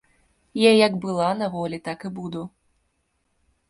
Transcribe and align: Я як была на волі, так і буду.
Я 0.61 0.71
як 0.87 0.93
была 1.05 1.29
на 1.43 1.51
волі, 1.59 1.81
так 1.91 1.99
і 2.11 2.15
буду. 2.19 2.43